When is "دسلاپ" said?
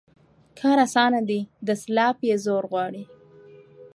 1.67-2.17